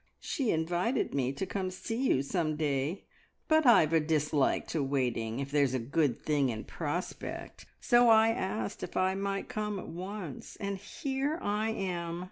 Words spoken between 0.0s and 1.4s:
"She invited me